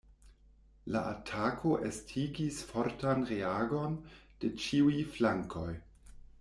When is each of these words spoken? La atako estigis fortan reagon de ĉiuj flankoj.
La 0.95 1.01
atako 1.09 1.73
estigis 1.89 2.59
fortan 2.71 3.23
reagon 3.35 3.97
de 4.43 4.53
ĉiuj 4.65 4.99
flankoj. 5.15 5.71